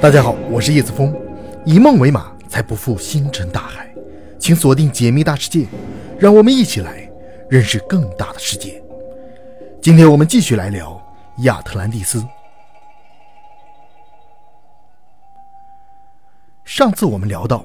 [0.00, 1.14] 大家好，我是叶子峰，
[1.64, 3.88] 以梦为马，才不负星辰大海。
[4.38, 5.66] 请锁定解密大世界，
[6.18, 7.10] 让我们一起来
[7.48, 8.82] 认识更大的世界。
[9.80, 11.00] 今天我们继续来聊
[11.38, 12.22] 亚特兰蒂斯。
[16.64, 17.64] 上次我们聊到，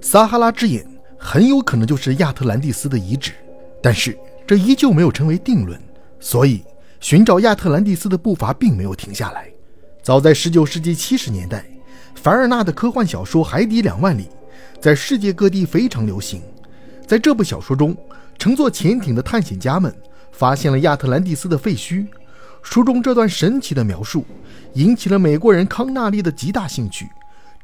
[0.00, 0.86] 撒哈拉之眼
[1.18, 3.32] 很有可能就是亚特兰蒂斯的遗址，
[3.82, 4.16] 但是
[4.46, 5.80] 这依旧没有成为定论，
[6.20, 6.64] 所以
[7.00, 9.48] 寻找亚特兰蒂斯的步伐并没有停下来。
[10.02, 11.62] 早在19世纪70年代，
[12.14, 14.24] 凡尔纳的科幻小说《海底两万里》
[14.80, 16.40] 在世界各地非常流行。
[17.06, 17.94] 在这部小说中，
[18.38, 19.94] 乘坐潜艇的探险家们
[20.32, 22.06] 发现了亚特兰蒂斯的废墟。
[22.62, 24.24] 书中这段神奇的描述
[24.74, 27.08] 引起了美国人康纳利的极大兴趣。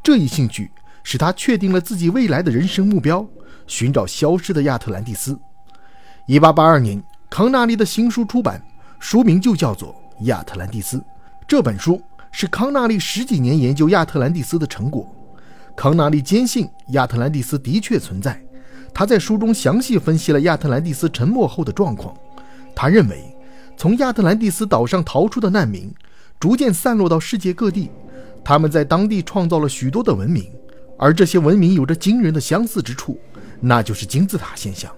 [0.02, 0.70] 这一兴趣
[1.02, 3.26] 使他确定了自己未来的人生目标：
[3.66, 5.38] 寻找消失的亚特兰蒂斯。
[6.28, 8.62] 1882年，康纳利的新书出版，
[9.00, 9.94] 书名就叫做
[10.26, 10.98] 《亚特兰蒂斯》。
[11.48, 11.98] 这本书。
[12.38, 15.10] 是康纳利十几年研究亚特兰蒂斯的成果。
[15.74, 18.38] 康纳利坚信亚特兰蒂斯的确存在。
[18.92, 22.14] 他在书中详细分析了亚特兰蒂斯沉没后的状况。
[22.74, 23.34] 他认为，
[23.74, 25.90] 从亚特兰蒂斯岛上逃出的难民
[26.38, 27.90] 逐渐散落到世界各地，
[28.44, 30.44] 他们在当地创造了许多的文明，
[30.98, 33.18] 而这些文明有着惊人的相似之处，
[33.60, 34.92] 那就是金字塔现象。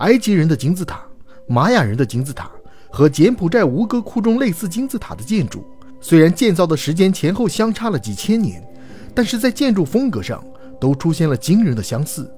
[0.00, 1.02] 埃及人的金字塔、
[1.46, 2.50] 玛雅人的金字塔
[2.90, 5.64] 和柬埔寨吴哥窟中类似金字塔的建筑。
[6.00, 8.66] 虽然建造的时间前后相差了几千年，
[9.14, 10.42] 但是在建筑风格上
[10.80, 12.30] 都出现了惊人的相似。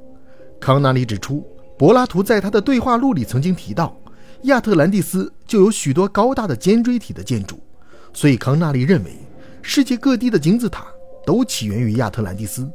[0.60, 1.46] 康纳利指出，
[1.78, 3.96] 柏拉图在他的对话录里曾经提到，
[4.42, 7.58] 亚特兰蒂斯就有许多高大的尖锥体的建筑，
[8.12, 9.12] 所以康纳利认为
[9.62, 10.86] 世界各地的金字塔
[11.24, 12.69] 都起源于亚特兰蒂斯。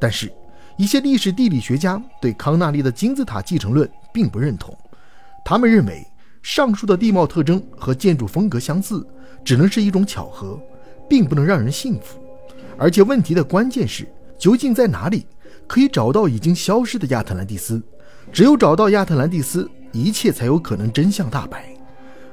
[0.00, 0.32] 但是，
[0.78, 4.76] 一些历史地理学家对康纳利的金字塔继承论并不认同，
[5.44, 6.06] 他们认为
[6.42, 9.06] 上述的地貌特征和建筑风格相似。
[9.44, 10.58] 只能是一种巧合，
[11.08, 12.18] 并不能让人信服。
[12.78, 14.06] 而且问题的关键是，
[14.38, 15.26] 究竟在哪里
[15.66, 17.82] 可以找到已经消失的亚特兰蒂斯？
[18.32, 21.66] 只有找到亚特兰蒂斯，一切才有可能真相大白。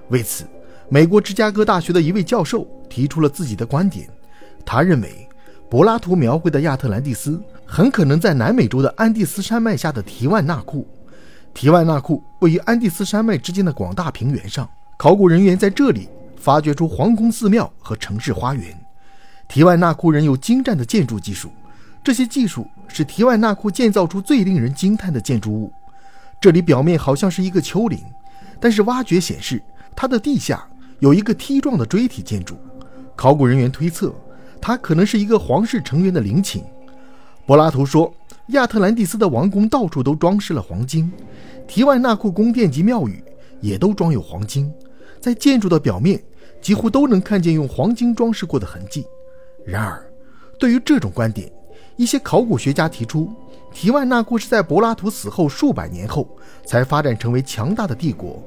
[0.10, 0.46] 为此，
[0.88, 4.08] 美国芝加哥大学的一位教授提出了自己的观点。
[4.66, 5.28] 他认为，
[5.70, 10.88] 柏拉图描绘的亚特兰蒂斯很可能在南美洲的安第斯山脉下的提万纳库。
[11.54, 16.08] 提万纳库位于安第斯山脉之间的广大平原上，考古人员在这里。
[16.40, 18.76] 发掘出皇宫、寺庙和城市花园。
[19.48, 21.52] 提万纳库人有精湛的建筑技术，
[22.04, 25.72] 这些技术使提万纳库建造出最令人惊叹的建筑物。
[26.40, 28.00] 这里表面好像是一个丘陵，
[28.60, 29.62] 但是挖掘显示
[29.96, 30.66] 它的地下
[31.00, 32.58] 有一个梯状的锥体建筑。
[33.16, 34.16] 考古人员推测，
[34.62, 36.64] 它可能是一个皇室成员的陵寝。
[37.46, 38.14] 柏拉图说，
[38.50, 41.12] 亚特兰蒂斯的王宫到处都装饰了黄金，
[41.68, 43.24] 提万纳库宫殿及庙宇
[43.60, 44.72] 也都装有黄金，
[45.20, 46.22] 在建筑的表面。
[46.62, 49.06] 几乎都能看见用黄金装饰过的痕迹。
[49.66, 50.04] 然而，
[50.58, 51.52] 对于这种观点，
[51.96, 53.32] 一些考古学家提出，
[53.72, 56.28] 提万纳库是在柏拉图死后数百年后
[56.66, 58.44] 才发展成为强大的帝国。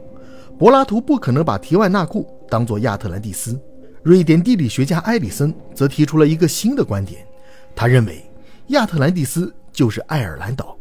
[0.59, 3.59] 柏拉图不可能把提万纳库当作亚特兰蒂斯。
[4.03, 7.25] 瑞典地理学家埃里森则提出了一个新的观点，
[7.75, 8.25] 他认为
[8.69, 10.77] 亚特兰蒂斯就是爱尔兰岛。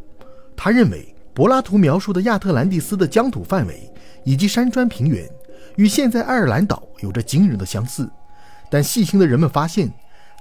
[0.56, 3.88] 他认为柏拉图描述的亚特兰蒂斯的疆土范围
[4.24, 5.28] 以及山川平原。
[5.76, 8.08] 与现在爱尔兰岛有着惊人的相似，
[8.70, 9.90] 但细心的人们发现，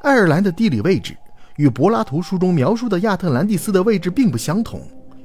[0.01, 1.15] 爱尔兰的地理位置
[1.55, 4.81] 与柏拉图书中描述的亚特兰蒂斯的位置并不相同。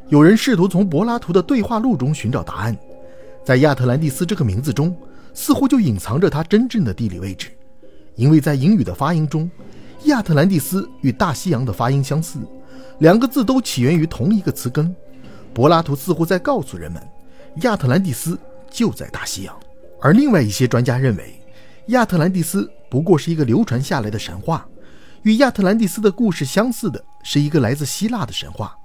[0.08, 2.76] 有人试图从柏拉图的对话录中寻找答案，
[3.44, 4.96] 在亚特兰蒂斯这个名字中，
[5.34, 7.48] 似乎就隐藏着它真正的地理位置，
[8.14, 9.50] 因为在英语的发音中，
[10.04, 12.38] 亚特兰蒂斯与大西洋的发音相似，
[13.00, 14.94] 两个字都起源于同一个词根。
[15.52, 17.02] 柏拉图似乎在告诉人们，
[17.62, 18.38] 亚特兰蒂斯
[18.70, 19.56] 就在大西洋。
[20.00, 21.40] 而另外一些专家认为，
[21.88, 24.66] 亚特兰蒂斯不过是一个流传下来的神话。
[25.22, 28.76] 与亚特兰蒂斯的故事相似的是一个来自希腊的神话。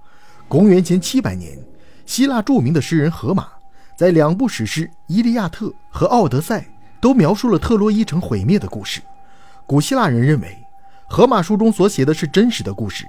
[0.48, 1.60] 公元前700年，
[2.06, 3.48] 希腊著名的诗人荷马
[3.96, 6.62] 在两部史诗《伊利亚特》和《奥德赛》
[7.00, 9.02] 都描述了特洛伊城毁灭的故事。
[9.68, 10.58] 古希腊人认为，
[11.08, 13.06] 荷马书中所写的是真实的故事，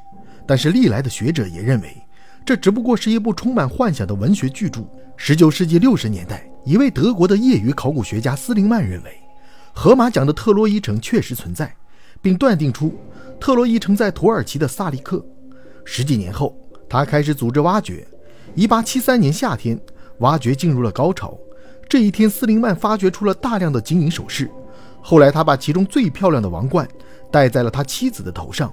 [0.47, 1.97] 但是历来的学者也认为，
[2.45, 4.83] 这只不过是一部充满幻想的文学巨著。
[5.19, 6.52] 19世纪60年代。
[6.65, 9.21] 一位德国的业余考古学家斯林曼认为，
[9.73, 11.75] 荷马讲的特洛伊城确实存在，
[12.21, 12.95] 并断定出
[13.41, 15.25] 特洛伊城在土耳其的萨利克。
[15.85, 16.57] 十几年后，
[16.89, 18.07] 他开始组织挖掘。
[18.55, 19.77] 1873年夏天，
[20.19, 21.37] 挖掘进入了高潮。
[21.89, 24.49] 这一天，斯林曼发掘出了大量的金银首饰。
[25.01, 26.87] 后来，他把其中最漂亮的王冠
[27.33, 28.73] 戴在了他妻子的头上。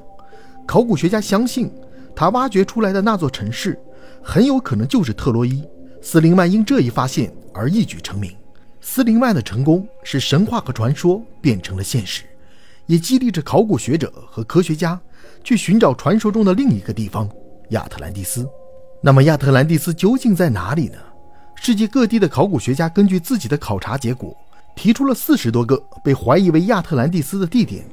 [0.67, 1.73] 考古学家相信，
[2.15, 3.79] 他挖掘出来的那座城市
[4.21, 5.65] 很有可能就是特洛伊。
[6.01, 8.35] 斯林曼因这一发现而一举成名。
[8.81, 12.23] 斯林曼的成功使神话和传说变成了现实。
[12.85, 14.99] 也激励着考古学者和科学家
[15.43, 17.29] 去寻找传说中的另一个地方——
[17.69, 18.49] 亚特兰蒂斯。
[18.99, 20.97] 那么，亚特兰蒂斯究竟在哪里呢？
[21.53, 24.35] 世界各地的考古学家根据自己的考察结果，
[24.75, 27.85] 提出了四十多个被怀疑为亚特兰蒂斯的地点，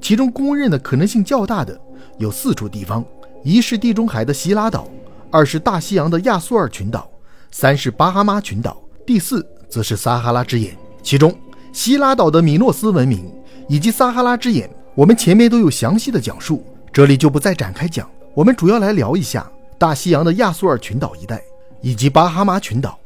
[0.00, 1.80] 其中公认的可能性较大的
[2.18, 3.04] 有四处地方：
[3.44, 4.88] 一是地中海的希拉岛，
[5.30, 7.08] 二是大西洋的亚速尔群岛，
[7.54, 10.74] 三是巴哈马群岛，第四则是撒哈拉之眼。
[11.02, 11.36] 其中，
[11.70, 13.30] 希拉岛的米诺斯文明。
[13.68, 18.10] 以及撒哈拉之眼，我们前面都有详细的讲述，这里就不再展开讲。
[18.34, 21.40] 我们主要来聊一下大西洋的亚速尔群岛一带
[21.80, 22.98] 以及巴哈马群岛。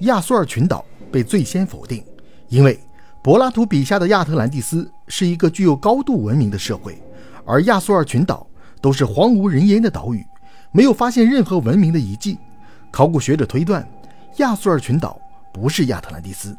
[0.00, 2.02] 亚速尔群岛被最先否定，
[2.48, 2.78] 因为
[3.22, 7.00] 柏拉图笔下的亚特兰蒂斯是一个具有高度文明的社会，
[7.44, 8.46] 而亚速尔群岛
[8.80, 10.24] 都是荒无人烟的岛屿，
[10.72, 12.38] 没有发现任何文明的遗迹。
[12.90, 13.86] 考古学者推断，
[14.36, 15.18] 亚速尔群岛
[15.52, 16.56] 不是亚特兰蒂斯，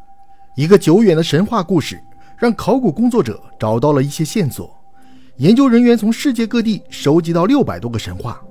[0.55, 2.01] 一个久远的神话故事。
[2.37, 4.75] 让考古工作者找到了一些线索。
[5.37, 8.41] 研究人员从世界各地收集到六百多个神话，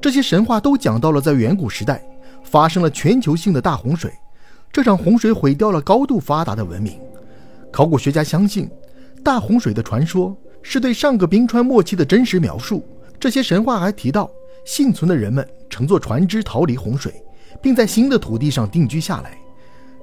[0.00, 2.00] 这些神话都讲到了在远古时代
[2.44, 4.12] 发生了全球性的大洪水，
[4.70, 6.96] 这场洪水毁掉了高度发达的文明。
[7.72, 8.70] 考古学家相信，
[9.24, 12.86] 大洪水的传说是对上个冰川末期的真实描述。
[13.18, 14.30] 这些神话还提到，
[14.64, 17.20] 幸存的人们乘坐船只逃离洪水，
[17.60, 19.36] 并在新的土地上定居下来。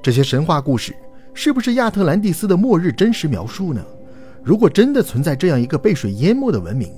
[0.02, 0.96] 这些神话故事。
[1.40, 3.86] 是不是亚特兰蒂斯的末日真实描述呢？
[4.42, 6.92] 如果真的存在这样一个被水淹没的文明，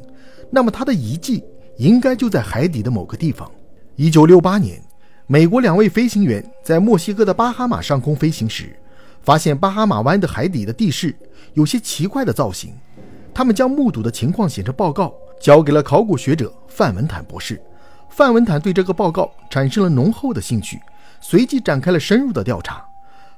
[0.50, 1.44] 那么它的遗迹
[1.76, 3.52] 应该就在海底的某个地方。
[3.98, 4.82] 一九六八年，
[5.28, 8.74] 美国两位飞行员在墨西哥的巴哈马上空飞行时，
[9.22, 11.14] 发现巴哈马湾的海底的地势
[11.54, 12.74] 有些奇怪的造型。
[13.34, 17.62] 他们将目睹的情况写成报告，交给了考古学者范文坦博士。
[18.10, 20.80] 范文坦对这个报告产生了浓厚的兴趣，
[21.22, 22.84] 随即展开了深入的调查。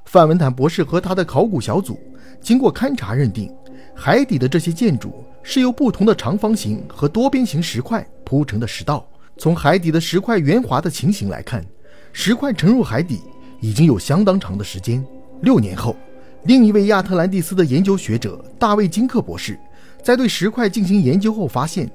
[0.04, 2.00] 范文坦博士和他的考古小组
[2.40, 3.54] 经过勘察认定，
[3.94, 9.06] 海底的这些建筑是由不同的长方形和多边形石块铺成的石道。
[9.38, 11.64] 从海底的石块圆滑的情形来看，
[12.12, 13.20] 石块沉入海底
[13.60, 15.04] 已经有相当长的时间。
[15.42, 15.96] 六年后，
[16.44, 19.58] 另一位亚特兰蒂斯的研究学者大卫金克博士
[20.02, 21.90] 在对石块进行研究后发现，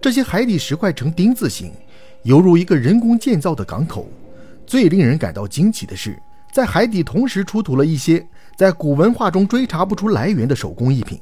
[0.00, 1.72] 这些海底石块呈丁字形，
[2.22, 4.08] 犹如一个人工建造的港口。
[4.66, 6.20] 最令人感到惊奇的是。
[6.52, 8.26] 在海底同时出土了一些
[8.56, 11.16] 在古文化中追查不出来源的手工艺品，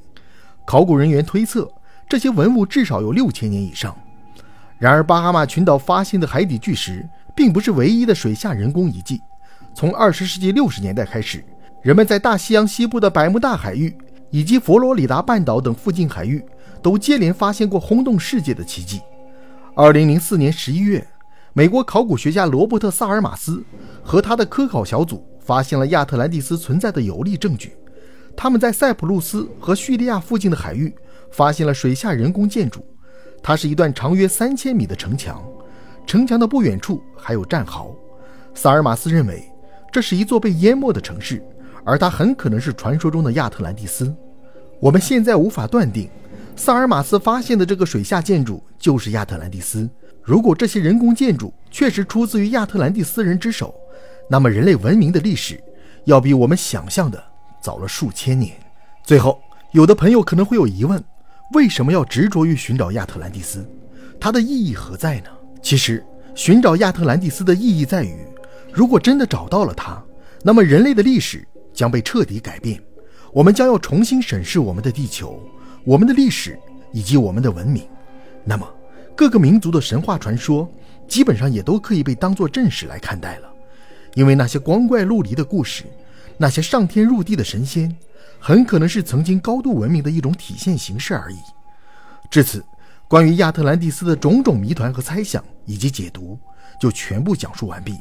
[0.66, 1.70] 考古人员推测
[2.08, 3.94] 这些文物至少有六千年以上。
[4.78, 7.06] 然而，巴哈马群岛发现的海底巨石
[7.36, 9.20] 并不是唯一的水下人工遗迹。
[9.74, 11.44] 从二十世纪六十年代开始，
[11.82, 13.94] 人们在大西洋西部的百慕大海域
[14.30, 16.42] 以及佛罗里达半岛等附近海域
[16.80, 19.02] 都接连发现过轰动世界的奇迹。
[19.80, 21.06] 二零零四年十一月。
[21.52, 23.62] 美国考古学家罗伯特·萨尔马斯
[24.02, 27.76] 和他的科考小组发现了亚特兰蒂斯存在的有力证据。
[28.36, 30.92] 他们在塞浦路斯和叙利亚附近的海域
[31.30, 32.84] 发现了水下人工建筑，
[33.40, 35.40] 它是一段长约三千米的城墙，
[36.04, 37.94] 城墙的不远处还有战壕。
[38.54, 39.48] 萨尔马斯认为
[39.92, 41.40] 这是一座被淹没的城市，
[41.84, 44.12] 而它很可能是传说中的亚特兰蒂斯。
[44.80, 46.10] 我们现在无法断定，
[46.58, 49.88] 萨尔马斯发现的这个水下建筑就是亚特兰蒂斯。
[50.24, 53.72] 如果这些人工建筑确实出自于亚特兰蒂斯人之手，
[54.28, 55.62] 那么人类文明的历史
[56.04, 57.22] 要比我们想象的
[57.62, 58.52] 早了数千年。
[59.04, 59.40] 最后，
[59.70, 61.02] 有的朋友可能会有疑问：
[61.54, 63.64] 为什么要执着于寻找亚特兰蒂斯？
[64.20, 65.30] 它的意义何在呢？
[65.62, 68.26] 其实，寻找亚特兰蒂斯的意义在于，
[68.72, 70.02] 如果真的找到了它，
[70.42, 72.82] 那么人类的历史将被彻底改变，
[73.32, 75.40] 我们将要重新审视我们的地球、
[75.84, 76.58] 我们的历史
[76.92, 77.86] 以及我们的文明。
[78.44, 78.66] 那么，
[79.16, 80.70] 各个民族的神话传说，
[81.06, 83.48] 基本上也都可以被当作正史来看待了，
[84.14, 85.84] 因为那些光怪陆离的故事，
[86.36, 87.94] 那些上天入地的神仙，
[88.38, 91.38] 很可能是曾经高度文明的一种体现形式而已。
[92.30, 92.64] 至此，
[93.06, 96.38] 关于亚特兰蒂斯的种种谜团和猜想以及解读，
[96.80, 97.98] 就全部讲述完毕。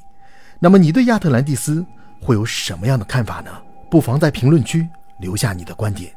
[0.59, 1.85] 那么，你对亚特兰蒂斯
[2.21, 3.51] 会有什么样的看法呢？
[3.89, 4.87] 不妨在评论区
[5.19, 6.13] 留下你的观点。